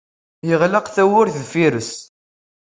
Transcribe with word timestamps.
Yeɣleq 0.47 0.85
tawwurt 0.95 1.35
deffir-s. 1.37 1.91